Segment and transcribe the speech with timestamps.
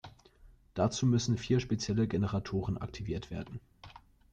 [0.73, 3.59] Dazu müssen vier spezielle Generatoren aktiviert werden.